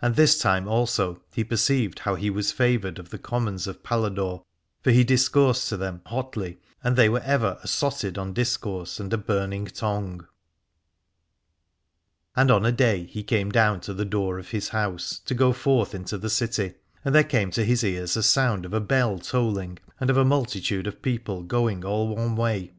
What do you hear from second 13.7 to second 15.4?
to the door of his house, to